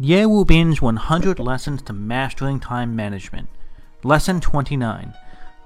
[0.00, 3.48] Ye Wu Bin's 100 Lessons to Mastering Time Management.
[4.04, 5.12] Lesson 29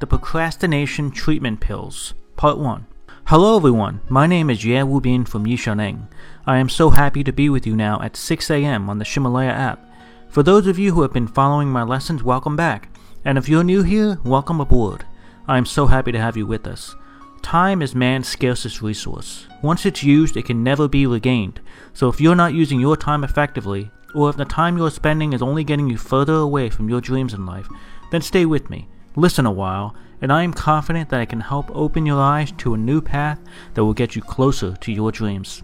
[0.01, 2.15] The Procrastination Treatment Pills.
[2.35, 2.87] Part 1.
[3.27, 6.09] Hello everyone, my name is Ye Wu Bin from Yishaneng.
[6.47, 8.89] I am so happy to be with you now at 6 a.m.
[8.89, 9.87] on the Ximalaya app.
[10.31, 12.89] For those of you who have been following my lessons, welcome back.
[13.27, 15.05] And if you're new here, welcome aboard.
[15.47, 16.97] I am so happy to have you with us.
[17.43, 19.47] Time is man's scarcest resource.
[19.61, 21.61] Once it's used, it can never be regained.
[21.93, 25.43] So if you're not using your time effectively, or if the time you're spending is
[25.43, 27.69] only getting you further away from your dreams in life,
[28.11, 31.71] then stay with me, listen a while, and I am confident that I can help
[31.75, 33.41] open your eyes to a new path
[33.75, 35.63] that will get you closer to your dreams.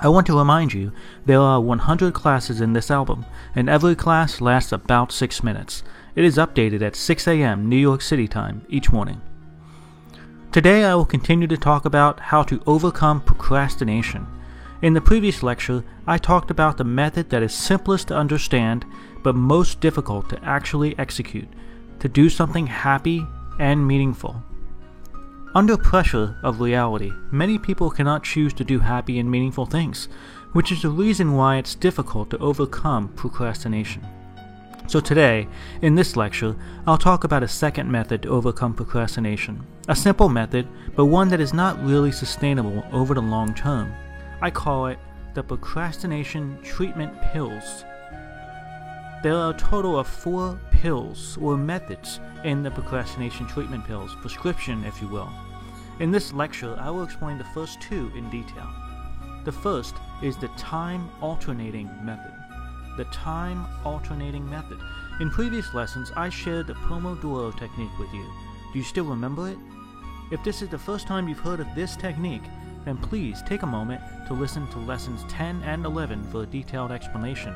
[0.00, 0.92] I want to remind you
[1.26, 3.26] there are 100 classes in this album,
[3.56, 5.82] and every class lasts about 6 minutes.
[6.14, 7.68] It is updated at 6 a.m.
[7.68, 9.20] New York City time each morning.
[10.52, 14.26] Today I will continue to talk about how to overcome procrastination.
[14.80, 18.86] In the previous lecture, I talked about the method that is simplest to understand
[19.24, 21.48] but most difficult to actually execute
[21.98, 23.26] to do something happy
[23.58, 24.40] and meaningful.
[25.52, 30.08] Under pressure of reality, many people cannot choose to do happy and meaningful things,
[30.52, 34.06] which is the reason why it's difficult to overcome procrastination.
[34.86, 35.48] So today,
[35.82, 36.54] in this lecture,
[36.86, 39.66] I'll talk about a second method to overcome procrastination.
[39.88, 43.92] A simple method, but one that is not really sustainable over the long term.
[44.40, 44.98] I call it
[45.34, 47.84] the procrastination treatment pills.
[49.22, 54.84] There are a total of four pills or methods in the procrastination treatment pills, prescription
[54.84, 55.30] if you will.
[56.00, 58.68] In this lecture, I will explain the first two in detail.
[59.44, 62.32] The first is the time alternating method
[62.98, 64.78] the time alternating method.
[65.20, 68.26] In previous lessons, I shared the Pomodoro technique with you.
[68.72, 69.56] Do you still remember it?
[70.30, 72.42] If this is the first time you've heard of this technique,
[72.88, 76.90] then please take a moment to listen to lessons 10 and 11 for a detailed
[76.90, 77.54] explanation.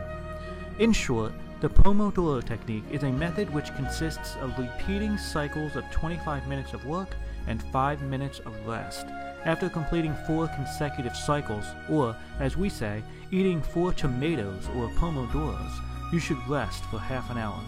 [0.78, 6.46] In short, the Pomodoro technique is a method which consists of repeating cycles of 25
[6.48, 7.16] minutes of work
[7.46, 9.06] and 5 minutes of rest
[9.44, 15.80] after completing four consecutive cycles, or, as we say, eating four tomatoes or pomodoros,
[16.12, 17.58] you should rest for half an hour.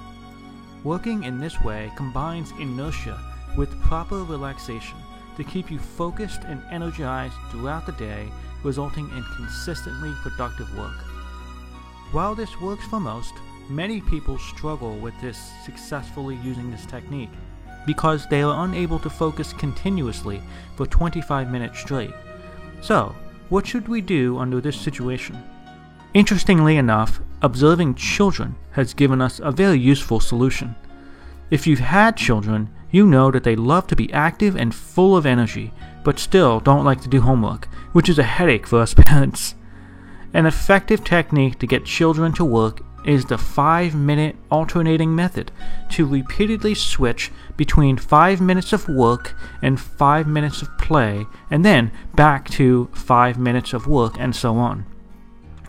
[0.85, 3.19] Working in this way combines inertia
[3.57, 4.99] with proper relaxation
[5.37, 8.29] to keep you focused and energized throughout the day,
[8.63, 10.97] resulting in consistently productive work.
[12.13, 13.35] While this works for most,
[13.69, 17.31] many people struggle with this successfully using this technique
[17.87, 20.43] because they are unable to focus continuously
[20.77, 22.15] for 25 minutes straight.
[22.81, 23.15] So,
[23.49, 25.43] what should we do under this situation?
[26.15, 30.75] Interestingly enough, observing children has given us a very useful solution.
[31.51, 35.27] If you've had children, you know that they love to be active and full of
[35.27, 35.73] energy,
[36.05, 39.57] but still don't like to do homework, which is a headache for us parents.
[40.33, 45.51] An effective technique to get children to work is the 5 minute alternating method
[45.91, 51.91] to repeatedly switch between 5 minutes of work and 5 minutes of play, and then
[52.15, 54.87] back to 5 minutes of work, and so on.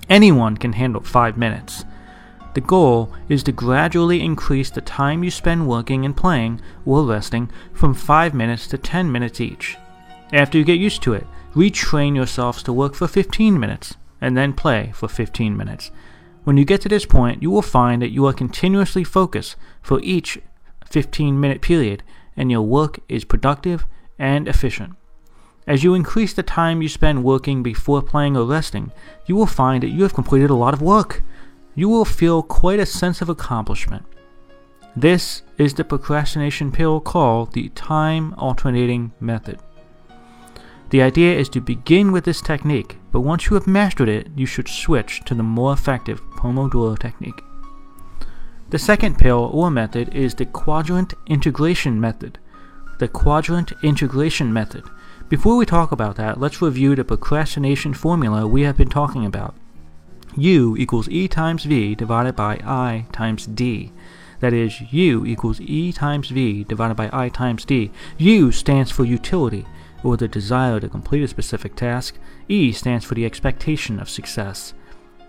[0.09, 1.85] Anyone can handle 5 minutes.
[2.55, 7.51] The goal is to gradually increase the time you spend working and playing or resting
[7.73, 9.77] from 5 minutes to 10 minutes each.
[10.31, 14.53] After you get used to it, retrain yourselves to work for 15 minutes and then
[14.53, 15.91] play for 15 minutes.
[16.45, 19.99] When you get to this point, you will find that you are continuously focused for
[20.01, 20.39] each
[20.85, 22.03] 15 minute period
[22.37, 23.85] and your work is productive
[24.17, 24.93] and efficient.
[25.67, 28.93] As you increase the time you spend working before playing or resting,
[29.25, 31.21] you will find that you have completed a lot of work.
[31.77, 34.05] You will feel quite a sense of accomplishment.
[34.95, 39.59] This is the procrastination pill called the time alternating method.
[40.89, 44.45] The idea is to begin with this technique, but once you have mastered it, you
[44.45, 47.41] should switch to the more effective Pomodoro technique.
[48.69, 52.39] The second pill or method is the quadrant integration method.
[52.99, 54.85] The quadrant integration method.
[55.27, 59.55] Before we talk about that, let's review the procrastination formula we have been talking about.
[60.37, 63.91] U equals E times V divided by I times D.
[64.41, 67.91] That is, U equals E times V divided by I times D.
[68.17, 69.65] U stands for utility
[70.03, 72.17] or the desire to complete a specific task.
[72.49, 74.73] E stands for the expectation of success.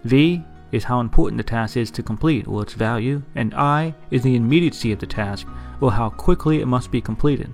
[0.05, 0.43] V
[0.73, 4.37] is how important the task is to complete or its value, and I is the
[4.37, 5.47] immediacy of the task
[5.81, 7.53] or how quickly it must be completed.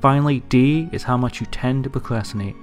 [0.00, 2.56] Finally, D is how much you tend to procrastinate.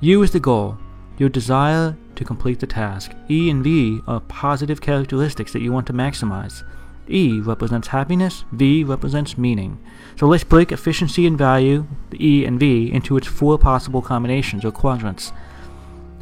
[0.00, 0.78] U is the goal,
[1.20, 3.12] your desire to complete the task.
[3.28, 6.64] E and V are positive characteristics that you want to maximize.
[7.08, 9.78] E represents happiness, V represents meaning.
[10.16, 14.64] So let's break efficiency and value, the E and V, into its four possible combinations
[14.64, 15.30] or quadrants.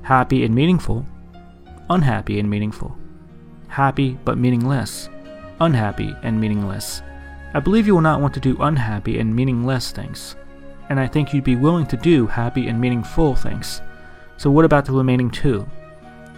[0.03, 1.07] Happy and meaningful,
[1.89, 2.97] unhappy and meaningful,
[3.69, 5.09] happy but meaningless,
[5.61, 7.03] unhappy and meaningless.
[7.55, 10.35] I believe you will not want to do unhappy and meaningless things,
[10.89, 13.81] and I think you'd be willing to do happy and meaningful things.
[14.39, 15.69] So, what about the remaining two?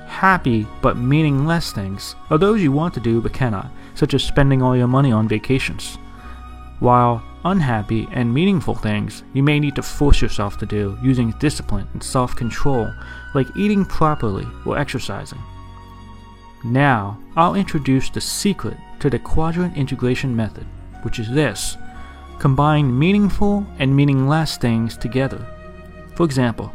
[0.07, 4.63] Happy but meaningless things are those you want to do but cannot, such as spending
[4.63, 5.99] all your money on vacations.
[6.79, 11.87] While unhappy and meaningful things you may need to force yourself to do using discipline
[11.93, 12.91] and self control,
[13.35, 15.39] like eating properly or exercising.
[16.65, 20.67] Now, I'll introduce the secret to the quadrant integration method,
[21.03, 21.77] which is this
[22.39, 25.47] combine meaningful and meaningless things together.
[26.17, 26.73] For example,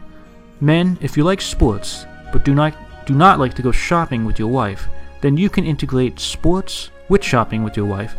[0.61, 2.75] men, if you like sports but do not,
[3.05, 4.87] do not like to go shopping with your wife,
[5.21, 8.15] then you can integrate sports with shopping with your wife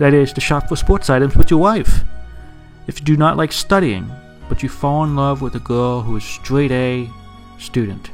[0.00, 2.00] that is, to shop for sports items with your wife.
[2.86, 4.10] If you do not like studying,
[4.48, 7.08] but you fall in love with a girl who is straight A
[7.58, 8.10] student,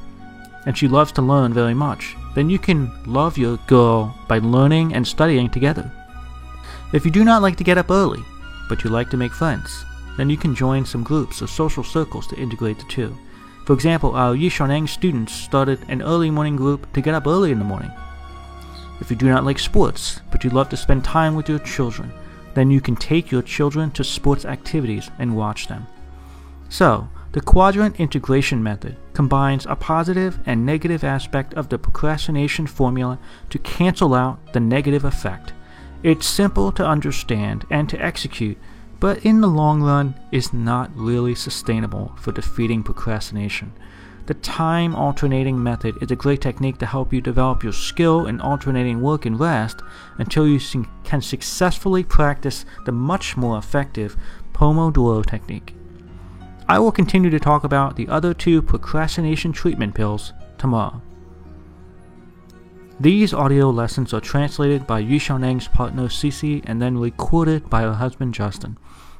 [0.66, 4.94] and she loves to learn very much, then you can love your girl by learning
[4.94, 5.90] and studying together.
[6.92, 8.22] If you do not like to get up early,
[8.68, 9.84] but you like to make friends,
[10.16, 13.16] then you can join some groups or social circles to integrate the two.
[13.66, 17.58] For example, our Yishaneng students started an early morning group to get up early in
[17.58, 17.90] the morning.
[19.00, 22.12] If you do not like sports, but you love to spend time with your children,
[22.54, 25.84] then you can take your children to sports activities and watch them.
[26.68, 33.18] So, the quadrant integration method combines a positive and negative aspect of the procrastination formula
[33.50, 35.52] to cancel out the negative effect.
[36.04, 38.58] It's simple to understand and to execute,
[39.00, 43.72] but in the long run is not really sustainable for defeating procrastination.
[44.26, 48.40] The time alternating method is a great technique to help you develop your skill in
[48.40, 49.82] alternating work and rest
[50.18, 50.58] until you
[51.04, 54.16] can successfully practice the much more effective
[54.52, 55.74] Pomodoro technique.
[56.68, 61.00] I will continue to talk about the other two procrastination treatment pills tomorrow.
[62.98, 68.32] These audio lessons are translated by Yishaneng's partner Cici and then recorded by her husband
[68.32, 68.78] Justin.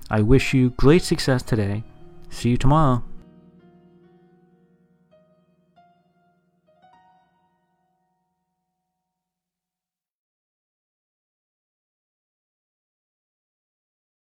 [0.09, 1.85] I wish you great success today.
[2.31, 3.05] See you tomorrow.